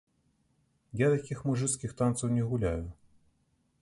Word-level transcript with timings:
Я 1.01 1.07
такіх 1.15 1.43
мужыцкіх 1.49 1.91
танцаў 2.03 2.27
не 2.39 2.43
гуляю. 2.55 2.85